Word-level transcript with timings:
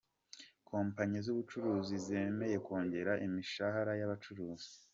Kompanyi 0.69 1.17
z’ubucukuzi 1.25 1.95
zemeye 2.07 2.57
kongera 2.65 3.13
imishara 3.25 3.91
y’abacukuzi 3.99 4.69